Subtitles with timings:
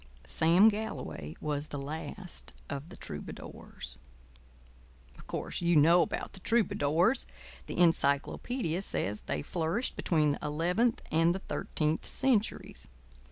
[0.25, 3.97] Sam Galloway was the Last of the Troubadours.
[5.15, 7.27] Of course you know about the troubadours.
[7.67, 12.87] The encyclopædia says they flourished between the eleventh and the thirteenth centuries.